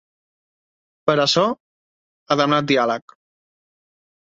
[1.09, 1.43] Per açò,
[2.27, 3.17] ha demanat “diàleg”.